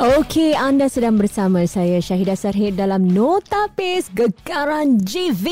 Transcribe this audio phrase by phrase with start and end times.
[0.00, 5.44] Okey, anda sedang bersama saya Syahidah Sarhid dalam Nota Pes Gegaran GV.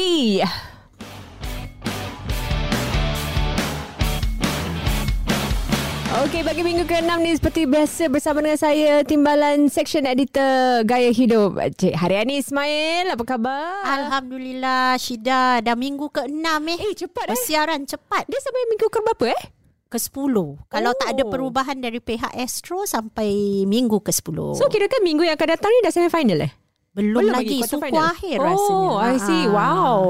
[6.24, 11.60] Okey, bagi minggu ke-6 ni seperti biasa bersama dengan saya Timbalan Section Editor Gaya Hidup
[11.76, 13.84] Cik Haryani Ismail, apa khabar?
[13.84, 16.78] Alhamdulillah Syida dah minggu ke-6 eh.
[16.88, 17.36] Eh, cepat eh.
[17.36, 18.24] Persiaran cepat.
[18.24, 19.57] Dia sampai minggu ke berapa eh?
[19.88, 20.36] Ke-10.
[20.68, 21.32] Kalau tak ada Oh.
[21.32, 24.36] perubahan dari pihak Astro sampai minggu ke-10.
[24.54, 26.52] So, kira kan minggu yang akan datang ni dah semi final eh?
[26.98, 28.10] belum, Belum lagi suku final?
[28.10, 28.90] akhir oh, rasanya.
[29.06, 29.44] I see.
[29.46, 29.54] Ah.
[29.54, 30.00] Wow.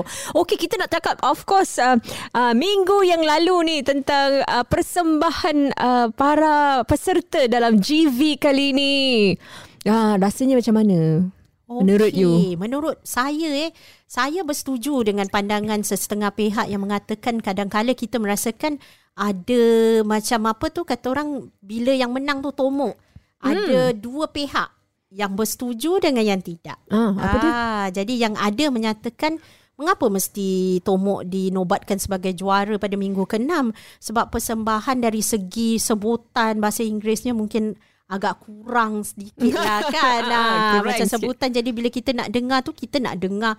[0.40, 2.00] Okey, kita nak cakap of course uh,
[2.32, 8.94] uh, minggu yang lalu ni tentang uh, persembahan uh, para peserta dalam GV kali ni.
[9.84, 11.28] Ah, rasanya macam mana?
[11.68, 12.56] Menurut Okey, you?
[12.56, 13.70] Menurut saya eh,
[14.08, 18.80] saya bersetuju dengan pandangan sesetengah pihak yang mengatakan kadang-kala kita merasakan
[19.18, 19.62] ada
[20.06, 22.94] macam apa tu kata orang bila yang menang tu tomok.
[23.38, 24.70] Ada dua pihak
[25.10, 26.78] yang bersetuju dengan yang tidak.
[26.90, 27.50] Ah, apa dia?
[27.50, 29.38] ah, Jadi yang ada menyatakan
[29.78, 33.70] mengapa mesti Tomok dinobatkan sebagai juara pada minggu ke-6
[34.02, 37.78] sebab persembahan dari segi sebutan bahasa Inggerisnya mungkin
[38.10, 40.22] agak kurang sedikit lah kan.
[40.82, 41.14] Kurang macam sikit.
[41.14, 43.54] sebutan jadi bila kita nak dengar tu kita nak dengar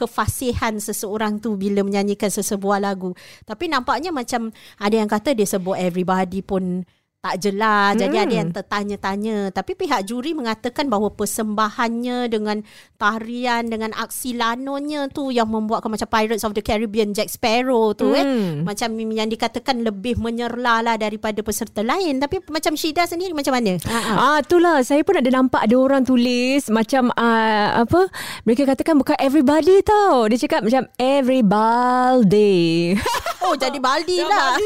[0.00, 3.12] kefasihan seseorang tu bila menyanyikan sesebuah lagu.
[3.44, 4.48] Tapi nampaknya macam
[4.80, 6.88] ada yang kata dia sebut everybody pun
[7.20, 8.00] tak jelas.
[8.00, 8.24] Jadi Hmm.
[8.24, 9.36] ada yang tertanya-tanya.
[9.52, 12.64] Tapi pihak juri mengatakan bahawa persembahannya dengan
[12.96, 18.16] tarian, dengan aksi lanonya tu yang membuatkan macam Pirates of the Caribbean, Jack Sparrow tu
[18.16, 18.24] eh.
[18.24, 18.64] Hmm.
[18.64, 22.24] Macam yang dikatakan lebih menyerlah lah daripada peserta lain.
[22.24, 23.76] Tapi macam Syida sendiri macam mana?
[24.16, 28.08] Ah, itulah saya pun ada nampak ada orang tulis macam uh, apa
[28.48, 30.24] mereka katakan bukan everybody tau.
[30.24, 32.96] Dia cakap macam everybody.
[33.44, 34.56] Oh jadi baldi lah.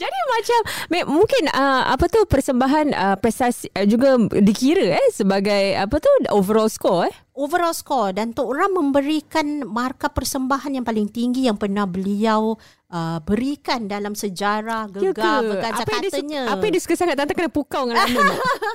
[0.00, 0.60] Jadi macam
[1.12, 6.66] mungkin uh, apa tu persembahan uh, prestasi uh, juga dikira eh sebagai apa tu overall
[6.66, 7.14] score eh.
[7.34, 12.54] overall score dan Tok Ram memberikan markah persembahan yang paling tinggi yang pernah beliau
[12.88, 16.40] uh, berikan dalam sejarah Ya gegar berkaca Apa yang dia, katanya.
[16.48, 18.26] apa yang dia suka sangat tante kena pukau dengan Ramun.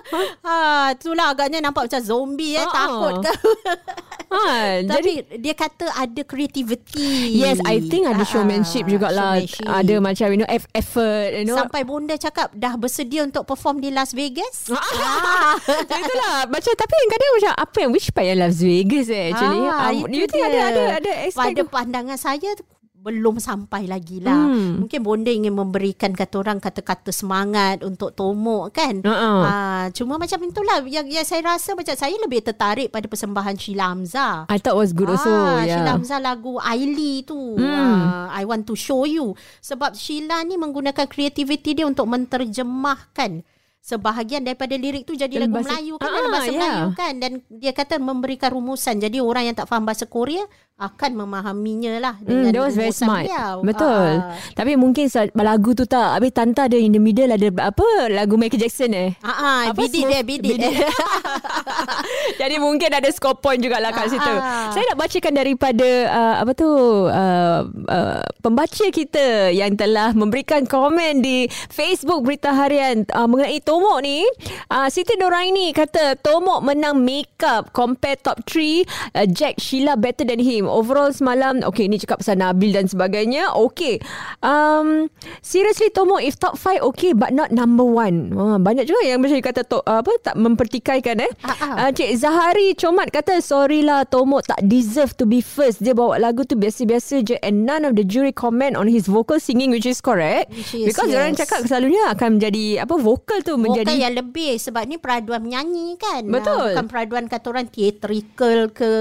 [0.45, 0.55] ha,
[0.91, 2.75] itulah agaknya nampak macam zombie eh Ha-ha.
[2.75, 3.31] takut ke.
[4.29, 4.45] ha,
[4.79, 7.35] jadi Tapi dia kata ada creativity.
[7.35, 9.41] Yes, I think ada Ah, showmanship jugalah.
[9.41, 9.65] showmanship.
[9.65, 11.57] Ada macam you know eff- effort, you know.
[11.57, 14.69] Sampai bonda cakap dah bersedia untuk perform di Las Vegas.
[14.71, 19.65] Ah, itulah macam tapi kadang macam apa yang which part yang Las Vegas eh actually.
[19.65, 22.53] Ah, um, you think ada ada ada Pada pandangan saya
[22.99, 24.51] belum sampai lagi lah.
[24.51, 24.83] Hmm.
[24.83, 28.99] Mungkin bonda ingin memberikan kata orang kata-kata semangat untuk Tomok kan.
[28.99, 29.39] Uh-uh.
[29.47, 33.95] Ah, cuma macam itulah yang, yang saya rasa macam saya lebih tertarik pada persembahan Sheila
[33.95, 34.51] Hamzah.
[34.51, 35.31] I thought was good also.
[35.31, 35.79] Ah, yeah.
[35.79, 37.55] Sheila Hamzah lagu Aili tu.
[37.55, 38.27] Hmm.
[38.27, 39.31] Ah, I want to show you.
[39.63, 43.47] Sebab Sheila ni menggunakan kreativiti dia untuk menterjemahkan
[43.81, 46.53] sebahagian daripada lirik tu jadi lagu bahasa- Melayu kan Ah, dalam bahasa ya.
[46.53, 50.43] Melayu kan dan dia kata memberikan rumusan jadi orang yang tak faham bahasa Korea
[50.77, 53.27] akan memahaminya lah Hmm, dengan that was very smart.
[53.27, 53.59] beliau.
[53.61, 54.11] Betul.
[54.17, 54.31] Ah.
[54.53, 56.15] Tapi mungkin lagu tu tak.
[56.15, 59.11] Habis Tanta ada in the middle ada apa lagu Michael Jackson eh.
[59.19, 60.55] Ah, ah, Apa smooth- dia, bidit.
[60.55, 60.79] bidit.
[62.39, 64.31] Jadi mungkin ada score point jugalah kat Ah, situ.
[64.33, 64.71] ah.
[64.71, 66.69] Saya nak bacakan daripada uh, apa tu
[67.05, 74.01] uh, uh, pembaca kita yang telah memberikan komen di Facebook Berita Harian uh, mengenai Tomok
[74.01, 74.25] ni.
[74.65, 78.81] Uh, Siti Noraini kata Tomok menang makeup compare top 3
[79.13, 80.65] uh, Jack Sheila better than him.
[80.65, 83.53] Overall semalam okay ni cakap pasal Nabil dan sebagainya.
[83.53, 84.01] Okay.
[84.41, 85.13] Um,
[85.45, 88.33] seriously Tomok if top 5 okay but not number 1.
[88.33, 91.31] Uh, banyak juga yang macam kata to, uh, apa tak mempertikaikan eh.
[91.45, 91.73] Ah, ah.
[91.85, 95.85] Uh, Cik Zahari Comat kata sorry lah Tomok tak deserve to be first.
[95.85, 99.37] Dia bawa lagu tu biasa-biasa je and none of the jury comment on his vocal
[99.37, 100.49] singing which is correct.
[100.49, 101.45] Which is, Because orang yes.
[101.45, 106.23] cakap selalunya akan menjadi apa vokal tu Menjadi yang lebih sebab ni peraduan menyanyi kan.
[106.23, 106.55] Betul.
[106.55, 108.91] Ah, bukan peraduan kata orang theatrical ke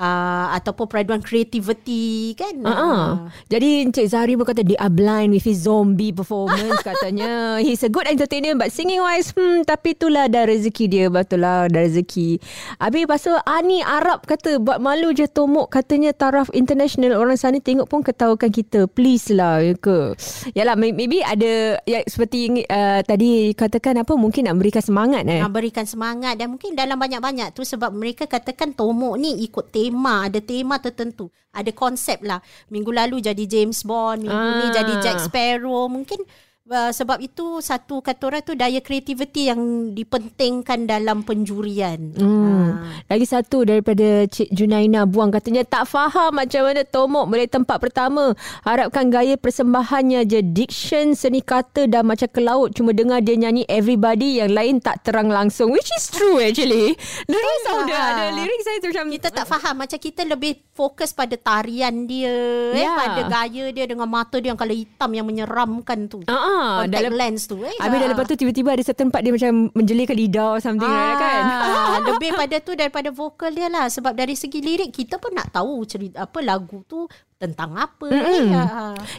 [0.00, 2.54] uh, ataupun peraduan creativity kan.
[2.64, 3.28] Uh-uh.
[3.46, 7.60] Jadi Encik Zahari pun kata They are blind with his zombie performance Katanya.
[7.60, 11.68] He's a good entertainer But singing wise hmm, Tapi itulah dah rezeki dia Betul lah
[11.68, 12.40] Dah rezeki.
[12.80, 17.86] Habis tu Ani Arab kata Buat malu je Tomok Katanya taraf international Orang sana tengok
[17.86, 18.90] pun Ketawakan kita.
[18.90, 20.16] Please lah ya ke?
[20.56, 25.40] Yalah may- maybe ada ya, Seperti uh, tadi Katakan apa Mungkin nak berikan semangat eh.
[25.42, 29.85] Nak berikan semangat dan mungkin dalam banyak-banyak tu sebab mereka katakan Tomok ni ikut tema,
[30.26, 32.40] ada tema tertentu, ada konsep lah.
[32.70, 34.58] Minggu lalu jadi James Bond, minggu Ah.
[34.62, 35.86] ni jadi Jack Sparrow.
[35.86, 36.22] Mungkin
[36.66, 42.10] Uh, sebab itu satu kata orang tu daya kreativiti yang dipentingkan dalam penjurian.
[42.18, 42.82] Hmm.
[42.82, 43.06] Ha.
[43.06, 48.34] Lagi satu daripada Cik Junaina buang katanya tak faham macam mana Tomok boleh tempat pertama.
[48.66, 53.62] Harapkan gaya persembahannya je diction seni kata dan macam ke laut cuma dengar dia nyanyi
[53.70, 56.98] everybody yang lain tak terang langsung which is true actually.
[57.30, 61.38] Lirik dia ada lirik saya tu macam kita tak faham macam kita lebih fokus pada
[61.38, 62.34] tarian dia
[62.74, 62.78] yeah.
[62.78, 62.92] eh ya.
[62.98, 66.26] pada gaya dia dengan mata dia yang kalau hitam yang menyeramkan tu.
[66.26, 66.55] Uh-uh.
[66.56, 67.76] Contact dalam, lens tu eh.
[67.76, 71.14] Habis dah lepas tu tiba-tiba ada satu tempat dia macam menjelirkan lidah or something ah,
[71.18, 71.42] kan.
[72.12, 73.86] lebih pada tu daripada vokal dia lah.
[73.92, 77.04] Sebab dari segi lirik kita pun nak tahu cerita apa lagu tu
[77.36, 78.48] tentang apa mm-hmm.
[78.48, 78.64] ya.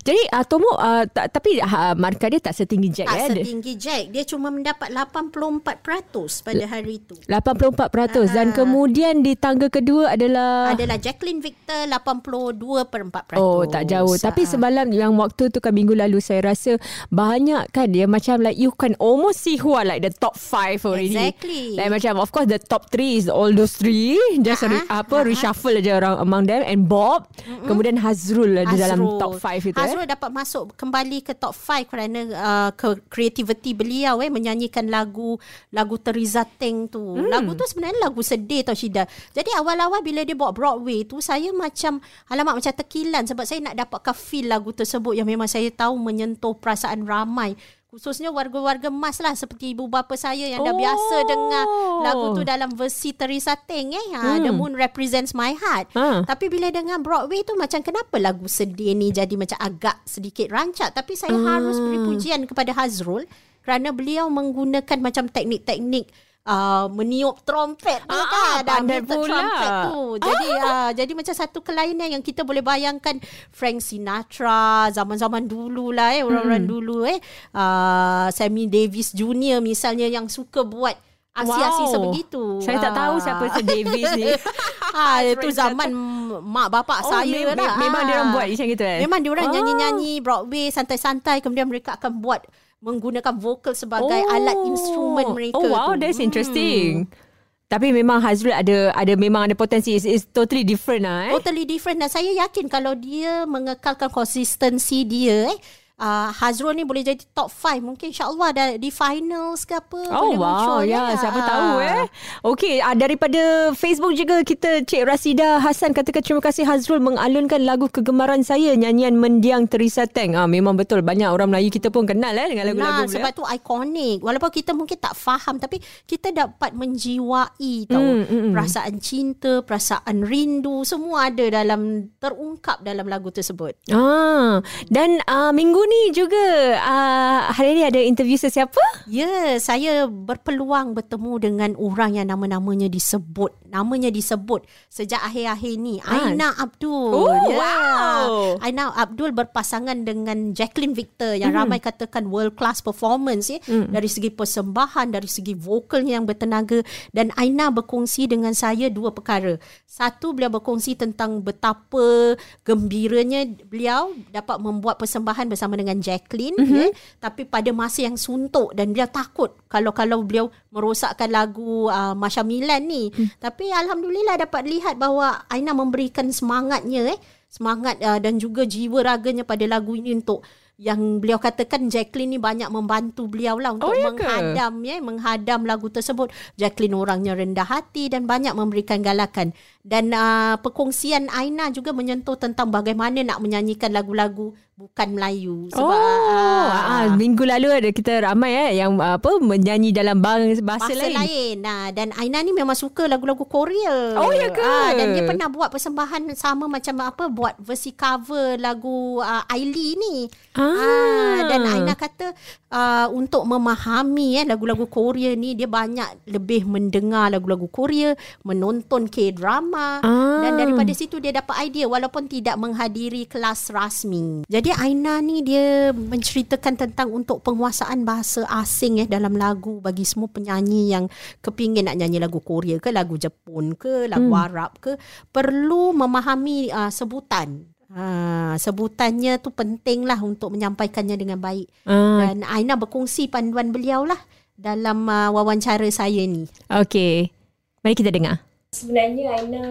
[0.01, 3.29] Jadi uh, Tomo uh, ta- tapi uh, markah dia tak setinggi Jack tak?
[3.29, 4.03] Tak setinggi Jack.
[4.09, 7.13] Dia cuma mendapat 84% pada hari itu.
[7.29, 13.37] 84% uh, dan kemudian di tangga kedua adalah adalah Jacqueline Victor 82.4%.
[13.37, 14.09] Oh, tak jauh.
[14.09, 14.17] Uh.
[14.17, 16.81] Tapi semalam yang waktu tu kan minggu lalu saya rasa
[17.13, 20.89] banyak kan dia macam like you can almost see who are like the top 5
[20.89, 21.13] already.
[21.13, 21.77] Exactly.
[21.77, 24.17] Like macam of course the top 3 is all those three.
[24.41, 24.73] Just uh-huh.
[24.73, 25.29] re- apa uh-huh.
[25.29, 27.29] reshuffle aja orang among them and Bob.
[27.45, 27.69] Mm-hmm.
[27.69, 28.80] Kemudian Hazrul ada Hazrul.
[28.80, 30.09] dalam top 5 itu Hazrul eh.
[30.15, 35.36] dapat masuk kembali ke top 5 kerana uh, ke creativity beliau eh menyanyikan lagu
[35.75, 37.04] lagu Teriza Teng tu.
[37.04, 37.27] Hmm.
[37.27, 39.04] Lagu tu sebenarnya lagu sedih tau Syida.
[39.36, 42.00] Jadi awal-awal bila dia buat Broadway tu saya macam
[42.31, 46.56] alamak macam terkilan sebab saya nak dapatkan feel lagu tersebut yang memang saya tahu menyentuh
[46.56, 50.80] perasaan ramai khususnya warga-warga emas lah seperti ibu bapa saya yang dah oh.
[50.80, 51.66] biasa dengar
[52.04, 54.44] lagu tu dalam versi Teresa Teng eh ha, hmm.
[54.44, 56.28] The Moon Represents My Heart ha.
[56.28, 60.92] tapi bila dengar Broadway tu macam kenapa lagu sedih ni jadi macam agak sedikit rancak
[60.92, 61.48] tapi saya hmm.
[61.48, 63.24] harus beri pujian kepada Hazrul
[63.63, 66.12] kerana beliau menggunakan macam teknik-teknik
[66.47, 69.27] uh, meniup trompet tu ah, kan dan pula.
[69.27, 70.63] trompet tu jadi ah.
[70.63, 73.19] uh, jadi macam satu kelainan yang kita boleh bayangkan
[73.51, 76.71] Frank Sinatra zaman-zaman dulu lah eh orang-orang hmm.
[76.71, 77.19] dulu eh
[77.51, 80.95] uh, Sammy Davis Junior misalnya yang suka buat
[81.38, 81.94] aksi-aksi wow.
[81.94, 82.44] sebegitu.
[82.65, 84.25] Saya tak tahu siapa si Davis ni.
[84.97, 85.93] ha, itu zaman
[86.41, 87.77] mak bapak oh, saya mem- lah.
[87.77, 89.00] Memang dia orang buat macam gitu eh.
[89.05, 89.53] Memang dia orang oh.
[89.53, 92.41] nyanyi-nyanyi Broadway santai-santai kemudian mereka akan buat
[92.81, 94.33] menggunakan vokal sebagai oh.
[94.33, 95.57] alat instrumen mereka.
[95.57, 96.06] Oh wow, tu.
[96.06, 97.09] that's interesting.
[97.09, 97.25] Hmm.
[97.68, 99.97] Tapi memang Hazrul ada ada memang ada potensi.
[99.97, 101.27] It's, it's totally different lah.
[101.27, 101.33] Eh?
[101.35, 105.59] Totally different dan saya yakin kalau dia mengekalkan konsistensi dia eh
[105.97, 110.38] uh, Hazrul ni boleh jadi top 5 mungkin insyaallah ada di finals ke apa oh,
[110.38, 110.81] wow.
[110.81, 112.05] ya yeah, siapa tahu eh.
[112.45, 117.89] Okey uh, daripada Facebook juga kita Cik Rasida Hasan katakan terima kasih Hazrul mengalunkan lagu
[117.89, 120.38] kegemaran saya nyanyian mendiang Teresa Teng.
[120.38, 121.01] Ah memang betul.
[121.01, 124.71] Banyak orang Melayu kita pun kenal eh dengan lagu-lagu nah, sebab tu ikonik walaupun kita
[124.77, 128.51] mungkin tak faham tapi kita dapat menjiwai tahu mm, mm, mm.
[128.53, 133.73] perasaan cinta perasaan rindu semua ada dalam terungkap dalam lagu tersebut.
[133.91, 139.07] Ah dan uh, minggu ni juga uh, hari ni ada interview sesiapa?
[139.07, 143.56] Ya, yeah, saya berpeluang bertemu dengan orang yang nama-namanya disebut.
[143.72, 146.04] Namanya disebut sejak akhir-akhir ni.
[146.04, 146.28] Ah.
[146.28, 147.12] Aina Abdul.
[147.16, 147.56] Oh, yeah.
[147.56, 148.28] wow.
[148.60, 151.60] Aina Abdul berpasangan dengan Jacqueline Victor yang mm.
[151.63, 153.63] ramai katakan world class performance ya.
[153.63, 153.95] Mm.
[153.95, 156.84] Dari segi persembahan, dari segi vokalnya yang bertenaga.
[157.16, 159.56] Dan Aina berkongsi dengan saya dua perkara.
[159.88, 162.36] Satu, beliau berkongsi tentang betapa
[162.68, 166.75] gembiranya beliau dapat membuat persembahan bersama dengan Jacqueline mm-hmm.
[166.75, 166.88] ya
[167.21, 172.41] tapi pada masa yang suntuk dan dia takut kalau kalau beliau merosakkan lagu uh, Masya
[172.41, 173.38] Milan ni mm.
[173.38, 179.47] tapi alhamdulillah dapat lihat bahawa Aina memberikan semangatnya eh semangat uh, dan juga jiwa raganya
[179.47, 180.44] pada lagu ini untuk
[180.77, 185.65] yang beliau katakan Jacqueline ni banyak membantu beliau lah untuk oh, ya menghadam ya menghadam
[185.65, 191.98] lagu tersebut Jacqueline orangnya rendah hati dan banyak memberikan galakan dan uh, perkongsian Aina juga
[191.98, 195.98] menyentuh tentang bagaimana nak menyanyikan lagu-lagu bukan Melayu sebab oh,
[196.29, 200.93] uh, uh, minggu lalu ada kita ramai eh yang uh, apa menyanyi dalam bahasa, bahasa
[200.93, 201.17] lain.
[201.17, 201.55] lain.
[201.65, 204.13] Nah dan Aina ni memang suka lagu-lagu Korea.
[204.13, 204.62] Oh ya ke?
[204.62, 209.98] Uh, dan dia pernah buat persembahan sama macam apa buat versi cover lagu uh, Ailey
[209.98, 210.29] ni.
[210.53, 210.66] Ah.
[210.67, 212.36] Uh, dan Aina kata
[212.71, 220.03] uh, untuk memahami eh lagu-lagu Korea ni dia banyak lebih mendengar lagu-lagu Korea, menonton K-drama
[220.03, 220.41] ah.
[220.43, 224.43] dan daripada situ dia dapat idea walaupun tidak menghadiri kelas rasmi.
[224.47, 230.27] Jadi Aina ni dia menceritakan tentang untuk penguasaan bahasa asing ya dalam lagu bagi semua
[230.27, 231.05] penyanyi yang
[231.39, 234.43] kepingin nak nyanyi lagu Korea ke lagu Jepun ke lagu hmm.
[234.50, 235.00] Arab ke
[235.31, 241.66] perlu memahami uh, sebutan Ha, sebutannya tu penting lah untuk menyampaikannya dengan baik.
[241.89, 242.22] Uh.
[242.22, 244.22] Dan Aina berkongsi panduan beliau lah
[244.54, 246.46] dalam uh, wawancara saya ni.
[246.70, 247.34] Okay.
[247.82, 248.46] Mari kita dengar.
[248.70, 249.63] Sebenarnya Aina,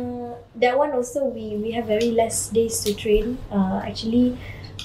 [0.58, 3.38] that one also we we have very less days to train.
[3.46, 4.34] Uh, actually,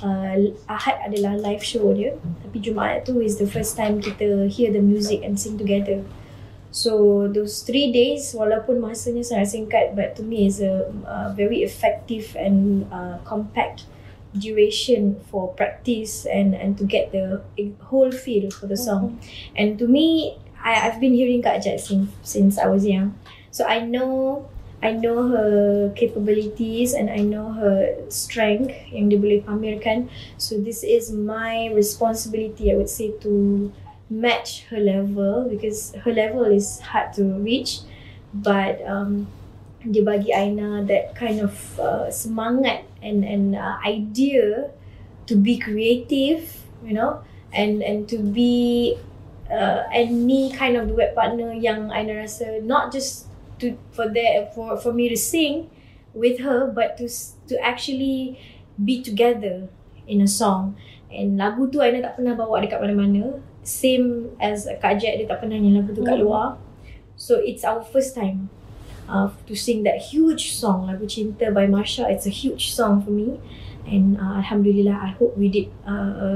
[0.05, 0.35] uh,
[0.69, 4.83] Ahad adalah live show dia tapi Jumaat tu is the first time kita hear the
[4.83, 6.01] music and sing together
[6.71, 11.67] so those three days walaupun masanya sangat singkat but to me is a uh, very
[11.67, 13.91] effective and uh, compact
[14.31, 17.43] duration for practice and and to get the
[17.91, 19.19] whole feel for the song.
[19.55, 23.19] And to me I, I've been hearing Kak Jad sing since I was young.
[23.51, 24.47] So I know
[24.81, 30.09] I know her capabilities and I know her strength yang dia boleh pamerkan.
[30.39, 33.69] So this is my responsibility I would say to
[34.11, 37.87] match her level because her level is hard to reach
[38.35, 39.31] but um,
[39.87, 44.69] dia bagi Aina that kind of uh, semangat and and uh, idea
[45.25, 47.23] to be creative you know
[47.55, 48.93] and and to be
[49.47, 53.31] uh, any kind of duet partner yang Aina rasa not just
[53.63, 55.71] to for there for for me to sing
[56.11, 57.07] with her but to
[57.47, 58.35] to actually
[58.75, 59.71] be together
[60.07, 60.75] in a song.
[61.11, 65.45] And lagu tu Aina tak pernah bawa dekat mana-mana same as Kak Jet dia tak
[65.45, 66.57] pernah nyanyi lagu tu kat luar.
[67.17, 68.49] So it's our first time
[69.05, 72.09] uh, to sing that huge song lagu cinta by Marsha.
[72.09, 73.37] It's a huge song for me.
[73.85, 76.29] And uh, alhamdulillah I hope we did uh, a,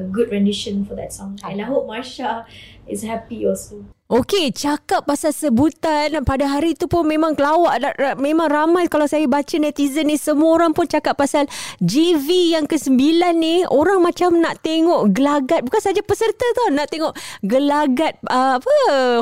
[0.00, 1.40] a good rendition for that song.
[1.44, 2.44] And I hope Marsha
[2.88, 7.82] is happy also Okey, cakap pasal sebutan pada hari tu pun memang kelawak.
[8.14, 11.50] Memang ramai kalau saya baca netizen ni, semua orang pun cakap pasal
[11.82, 12.94] GV yang ke-9
[13.34, 13.66] ni.
[13.66, 15.66] Orang macam nak tengok gelagat.
[15.66, 17.10] Bukan saja peserta tau, nak tengok
[17.42, 18.76] gelagat uh, apa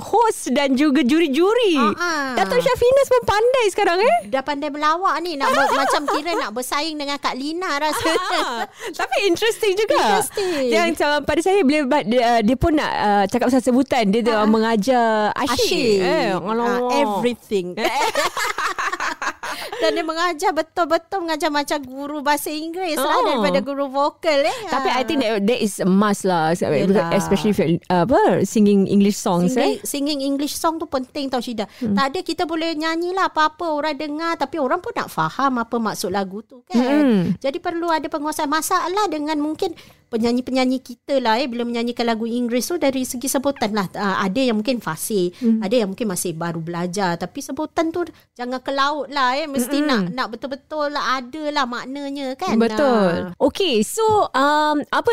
[0.05, 1.81] host dan juga juri-juri.
[1.81, 2.37] Uh-huh.
[2.37, 4.17] Datuk Syafinas pun pandai sekarang eh.
[4.29, 5.41] Dah pandai berlawak ni.
[5.41, 8.69] Nak ber, macam kira nak bersaing dengan Kak Lina rasanya.
[9.01, 10.21] Tapi interesting juga.
[10.21, 10.69] Interesting.
[10.69, 14.13] Yang pada saya, bila dia, dia pun nak uh, cakap pasal sebutan.
[14.13, 14.45] Dia uh-huh.
[14.45, 14.53] tu
[14.89, 15.61] asyik.
[15.61, 16.01] asyik.
[16.03, 17.77] Eh, uh, everything.
[19.81, 23.11] Dan dia mengajar betul-betul mengajar macam guru bahasa Inggeris lah oh.
[23.21, 24.59] lah daripada guru vokal eh.
[24.69, 26.55] Tapi I think that, that is a must lah.
[26.57, 27.13] Yelah.
[27.15, 29.87] Especially for, uh, apa, singing English songs singing, eh.
[29.87, 31.67] Singing English song tu penting tau Syida.
[31.81, 31.97] Hmm.
[31.97, 35.77] Tak ada kita boleh nyanyi lah apa-apa orang dengar tapi orang pun nak faham apa
[35.79, 36.79] maksud lagu tu kan.
[36.79, 37.21] Hmm.
[37.39, 39.75] Jadi perlu ada penguasaan masalah dengan mungkin
[40.13, 44.37] penyanyi-penyanyi kita lah eh bila menyanyikan lagu Inggeris tu dari segi sebutan lah uh, ada
[44.45, 45.65] yang mungkin fasih hmm.
[45.65, 48.05] ada yang mungkin masih baru belajar tapi sebutan tu
[48.37, 49.87] jangan ke laut lah eh mesti hmm.
[49.89, 53.43] nak nak betul-betul lah ada lah maknanya kan betul uh.
[53.43, 55.11] okay so um, apa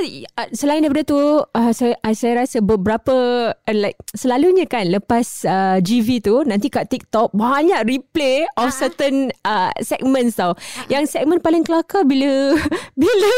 [0.53, 3.15] selain daripada tu uh, saya, saya rasa beberapa
[3.55, 8.75] uh, like selalunya kan lepas uh, GV tu nanti kat TikTok banyak replay of uh-huh.
[8.75, 10.86] certain uh, segments tau uh-huh.
[10.91, 12.59] yang segmen paling kelakar bila
[13.01, 13.31] bila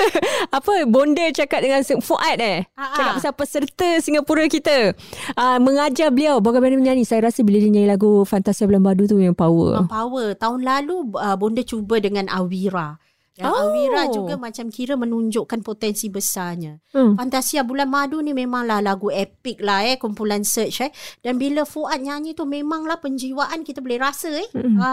[0.51, 2.65] apa bonda cakap dengan Fuad eh.
[2.73, 2.95] Ha-ha.
[2.97, 4.97] Cakap pasal peserta Singapura kita.
[5.37, 7.05] Uh, mengajar beliau bagaimana menyanyi.
[7.05, 9.85] Saya rasa bila dia nyanyi lagu Fantasia Bulan tu yang power.
[9.85, 10.33] Power.
[10.33, 12.97] Tahun lalu uh, Bonda cuba dengan Awira.
[13.39, 13.61] Yang oh.
[13.63, 16.83] Awira juga macam kira menunjukkan potensi besarnya.
[16.91, 17.15] Hmm.
[17.15, 19.95] Fantasia Bulan Madu ni memanglah lagu epic lah eh.
[19.95, 20.91] Kumpulan search eh.
[21.23, 24.47] Dan bila Fuad nyanyi tu memanglah penjiwaan kita boleh rasa eh.
[24.51, 24.75] Hmm.
[24.83, 24.91] Ha.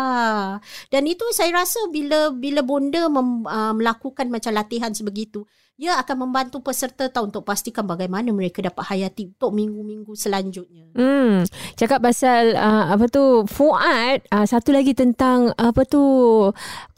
[0.86, 5.42] Dan itu saya rasa bila bila bonda mem, uh, melakukan macam latihan sebegitu
[5.78, 10.90] ia akan membantu peserta tahu untuk pastikan bagaimana mereka dapat hayati untuk minggu-minggu selanjutnya.
[10.98, 11.46] Hmm,
[11.78, 16.02] cakap pasal uh, apa tu Fuad, uh, satu lagi tentang apa tu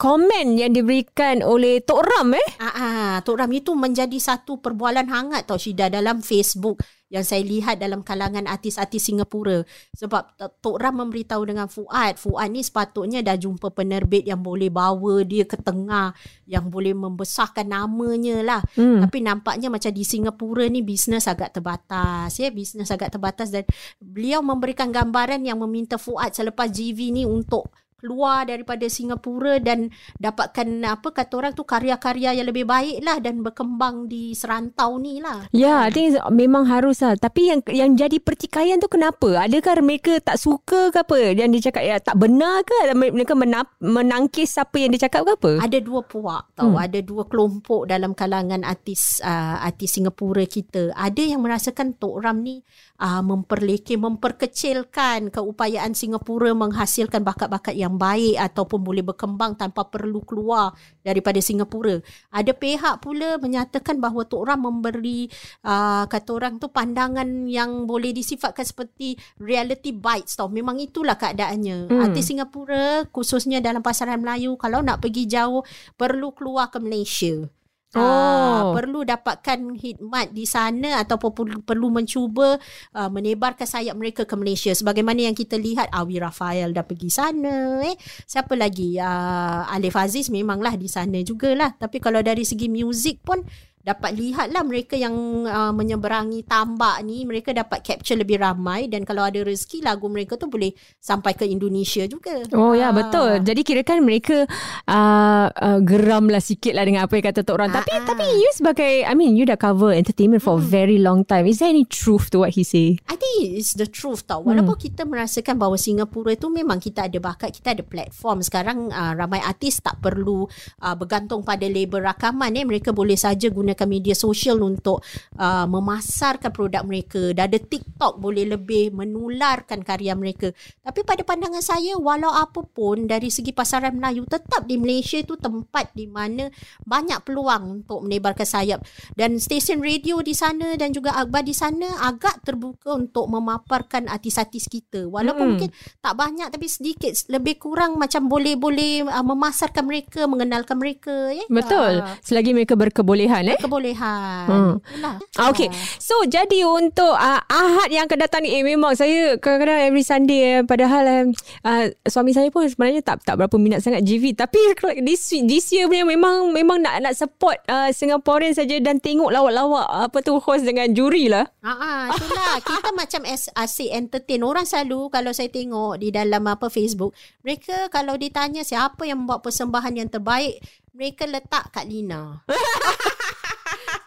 [0.01, 2.47] komen yang diberikan oleh Tok Ram eh?
[2.57, 7.43] Ah, uh, Tok Ram itu menjadi satu perbualan hangat tau Syida dalam Facebook yang saya
[7.43, 9.67] lihat dalam kalangan artis-artis Singapura.
[9.99, 12.15] Sebab Tok Ram memberitahu dengan Fuad.
[12.15, 16.15] Fuad ni sepatutnya dah jumpa penerbit yang boleh bawa dia ke tengah.
[16.47, 18.61] Yang boleh membesarkan namanya lah.
[18.71, 19.03] Hmm.
[19.03, 22.47] tapi nampaknya macam di Singapura ni bisnes agak terbatas ya.
[22.47, 23.51] Bisnes agak terbatas.
[23.51, 23.67] Dan
[23.99, 27.67] beliau memberikan gambaran yang meminta Fuad selepas GV ni untuk
[28.01, 33.45] keluar daripada Singapura dan dapatkan apa kata orang tu karya-karya yang lebih baik lah dan
[33.45, 35.45] berkembang di serantau ni lah.
[35.53, 37.13] Ya, yeah, I think memang harus lah.
[37.13, 39.45] Tapi yang yang jadi pertikaian tu kenapa?
[39.45, 41.37] Adakah mereka tak suka ke apa?
[41.37, 42.73] Yang dia cakap ya, tak benar ke?
[42.97, 45.51] Mereka menap, menangkis apa yang dia cakap ke apa?
[45.69, 46.73] Ada dua puak tau.
[46.73, 46.81] Hmm.
[46.81, 50.89] Ada dua kelompok dalam kalangan artis uh, artis Singapura kita.
[50.97, 52.65] Ada yang merasakan Tok Ram ni
[53.01, 60.77] uh, memperlekeh, memperkecilkan keupayaan Singapura menghasilkan bakat-bakat yang baik ataupun boleh berkembang tanpa perlu keluar
[61.01, 61.97] daripada Singapura.
[62.29, 65.25] Ada pihak pula menyatakan bahawa Tok Ram memberi
[65.65, 70.47] uh, kata orang tu pandangan yang boleh disifatkan seperti reality bites tau.
[70.47, 71.89] Memang itulah keadaannya.
[71.89, 72.01] Hmm.
[72.05, 75.65] Artis Singapura khususnya dalam pasaran Melayu kalau nak pergi jauh
[75.97, 77.49] perlu keluar ke Malaysia.
[77.91, 78.71] Oh.
[78.71, 82.55] perlu dapatkan khidmat di sana ataupun perlu, perlu mencuba
[82.95, 84.71] uh, menebarkan sayap mereka ke Malaysia.
[84.71, 87.95] Sebagaimana yang kita lihat Awi Rafael dah pergi sana eh.
[88.23, 88.95] Siapa lagi?
[88.95, 91.75] Uh, Alif Aziz memanglah di sana jugalah.
[91.75, 93.43] Tapi kalau dari segi muzik pun
[93.81, 95.13] dapat lihatlah mereka yang
[95.45, 100.37] uh, menyeberangi tambak ni mereka dapat capture lebih ramai dan kalau ada rezeki lagu mereka
[100.37, 100.69] tu boleh
[101.01, 102.95] sampai ke Indonesia juga Oh ya Ah.
[102.95, 103.31] betul.
[103.41, 104.43] Jadi kira kan mereka
[104.85, 107.71] uh, uh, geram lah sikit lah dengan apa yang kata Tok Ron.
[107.71, 108.07] Tapi Ah, ah.
[108.07, 111.47] tapi you sebagai I mean you dah cover entertainment for a very long time.
[111.47, 112.99] Is there any truth to what he say?
[113.07, 114.43] I think it's the truth tau.
[114.43, 114.85] Walaupun hmm.
[114.91, 118.43] kita merasakan bahawa Singapura itu memang kita ada bakat, kita ada platform.
[118.43, 120.45] Sekarang uh, ramai artis tak perlu
[120.83, 122.53] uh, bergantung pada label rakaman.
[122.59, 122.67] Eh.
[122.67, 124.99] Mereka boleh saja gunakan media sosial untuk
[125.39, 127.31] uh, memasarkan produk mereka.
[127.31, 130.51] Dah ada TikTok boleh lebih menularkan karya mereka.
[130.83, 135.39] Tapi pada pandangan saya, walau apa pun dari segi pasaran Melayu, tetap di Malaysia itu
[135.39, 136.51] tempat di mana
[136.83, 138.83] banyak peluang untuk menebarkan sayap.
[139.15, 144.67] Dan stesen radio di sana dan juga akhbar di sana agak terbuka untuk memaparkan artis-artis
[144.67, 145.07] kita.
[145.07, 145.51] Walaupun Mm-mm.
[145.55, 145.71] mungkin
[146.03, 151.31] tak banyak tapi sedikit lebih kurang macam boleh-boleh uh, memasarkan mereka, mengenalkan mereka.
[151.31, 151.45] Ya?
[151.47, 152.01] Betul.
[152.01, 153.60] Ah, Selagi mereka berkebolehan eh.
[153.61, 154.45] Kebolehan.
[154.49, 154.75] Hmm.
[154.81, 155.15] Itulah.
[155.37, 155.67] Ah, Okay
[155.99, 160.39] So jadi untuk uh, Ahad yang akan datang ni Eh memang saya Kadang-kadang every Sunday
[160.39, 161.31] eh, Padahal
[161.63, 164.59] uh, Suami saya pun sebenarnya Tak tak berapa minat sangat GV Tapi
[165.07, 169.87] this, this year punya Memang memang nak nak support uh, Singaporean saja Dan tengok lawak-lawak
[170.09, 174.41] Apa tu host dengan juri lah Ah, ah, itulah kita macam as asyik entertain.
[174.41, 177.13] Orang selalu kalau saya tengok di dalam apa Facebook,
[177.45, 180.57] mereka kalau ditanya siapa yang membuat persembahan yang terbaik,
[180.97, 182.41] mereka letak Kak Lina.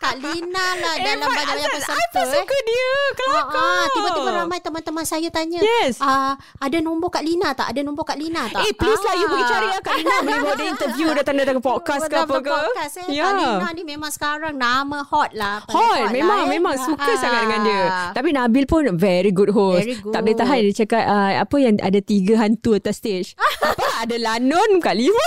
[0.05, 1.97] Kak Lina lah dalam banyak-banyak peserta.
[1.97, 5.97] I pun suka dia Kelakar Ah, ah, tiba-tiba ramai teman-teman saya tanya, Yes.
[5.99, 7.73] ah, ada nombor Kak Lina tak?
[7.73, 8.63] Ada nombor Kak Lina tak?
[8.63, 9.31] Eh please lah You Ah.
[9.31, 12.37] pergi cari lah Kak Lina Boleh buat dia interview Dah tanda dengan podcast ke apa
[12.37, 13.07] ke Podcast, eh.
[13.11, 13.25] Ya.
[13.25, 15.65] Kak Lina ni memang sekarang nama hot lah.
[15.65, 16.49] Paling Hot lah, Memang eh.
[16.53, 17.17] Memang suka Ah.
[17.17, 17.83] sangat dengan dia
[18.13, 20.13] Tapi Nabil pun Very good host Very good.
[20.13, 23.33] Tak boleh tahan Dia cakap uh, Apa yang ada Tiga hantu atas stage
[23.65, 25.25] Apa ada Lanon Kak Lima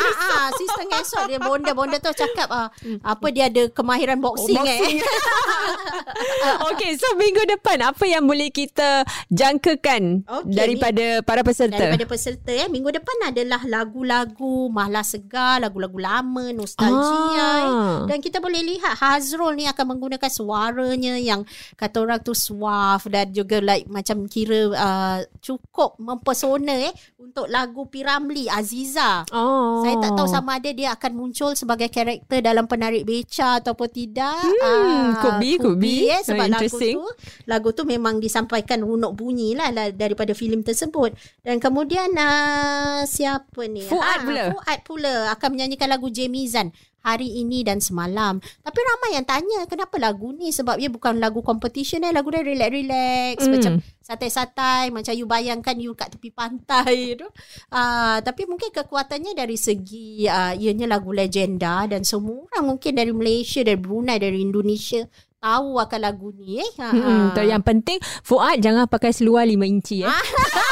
[0.00, 2.68] Ah, ah, sister ngesot dia bonda bonda tu cakap ah,
[3.02, 4.96] apa dia ada kemahiran boxing, Oh, boxing.
[4.96, 5.04] eh.
[6.70, 12.50] Okay so minggu depan Apa yang boleh kita Jangkakan Okey, Daripada para peserta Daripada peserta
[12.50, 16.98] eh minggu depan adalah lagu-lagu mahla segar, lagu-lagu lama, nostalgia
[17.30, 17.58] Ah.
[17.60, 17.70] eh.
[18.06, 23.30] Dan kita boleh lihat Hazrul ni akan menggunakan suaranya yang kata orang tu suave dan
[23.30, 29.28] juga like macam kira uh, cukup mempesona eh untuk lagu Piramli Aziza.
[29.30, 33.88] Oh Saya tak tahu sama ada dia akan muncul sebagai karakter dalam penarik beca ataupun
[33.88, 34.40] tidak.
[34.40, 36.08] Hmm, Ah, could be, could be.
[36.08, 37.04] eh, sebab lagu tu
[37.44, 41.12] lagu tu memang disampaikan runut bunyi lah, lah daripada filem tersebut.
[41.44, 43.84] Dan kemudian uh, siapa ni?
[43.84, 44.42] Fuad Ah, pula.
[44.50, 48.36] Fuad pula akan menyanyikan lagu Jamizan hari ini dan semalam.
[48.38, 52.40] Tapi ramai yang tanya kenapa lagu ni sebab dia bukan lagu competition eh lagu dia
[52.40, 53.52] relax-relax Hmm.
[53.52, 57.26] macam santai-santai macam you bayangkan you kat tepi pantai tu.
[57.70, 63.10] Ah tapi mungkin kekuatannya dari segi uh, ianya lagu legenda dan semua orang mungkin dari
[63.10, 65.04] Malaysia, dari Brunei, dari Indonesia
[65.40, 66.70] tahu akan lagu ni eh.
[66.76, 67.40] Ha, Hmm, ha.
[67.40, 70.12] yang penting Fuad jangan pakai seluar 5 inci eh.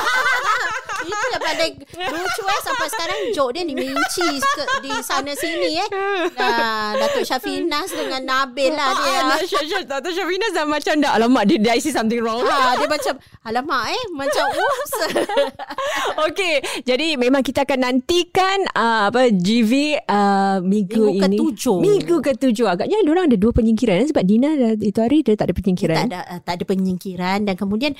[0.99, 5.79] Itu yang paling lucu eh sampai sekarang joke dia ni menci ke, di sana sini
[5.79, 5.89] eh.
[6.35, 9.11] Nah, Datuk Syafinas dengan Nabil lah dia.
[9.23, 12.45] Ah, ah, Syah, Dato' Syafina dah macam dah Alamak dia, dia I see something wrong
[12.45, 14.93] Ha, dia macam alamak eh macam oops.
[16.31, 21.79] Okay Jadi memang kita akan nantikan uh, apa GV uh, minggu, Minggu ini ketujuh.
[21.81, 25.51] Minggu ketujuh Agaknya diorang ada dua penyingkiran eh, Sebab Dina dah, itu hari dia tak
[25.51, 27.93] ada tak penyingkiran ada uh, tak ada penyingkiran dan kemudian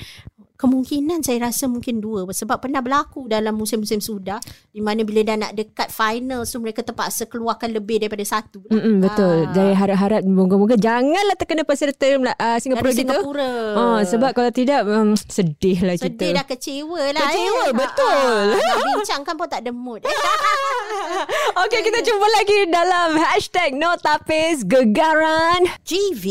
[0.59, 4.43] kemungkinan saya rasa mungkin dua sebab pernah berlaku dalam musim-musim sudah
[4.75, 8.67] di mana bila dah nak dekat final so mereka terpaksa keluarkan lebih daripada satu.
[8.67, 9.47] Mm-mm, betul.
[9.47, 9.55] Ah.
[9.55, 13.15] Jadi harap-harap moga-moga janganlah terkena peserta uh, Singapura Dari kita.
[13.23, 13.51] Singapura.
[13.79, 16.11] Ah, sebab kalau tidak um, sedih lah kita.
[16.11, 17.71] Sedih dah kecewa lah Kecewa, eh.
[17.71, 18.43] betul.
[18.51, 18.75] Ha, ha.
[18.83, 20.03] Nak bincangkan pun tak ada mood.
[21.55, 25.71] Okey, kita jumpa lagi dalam hashtag No Tapis Gegaran.
[25.87, 26.25] GV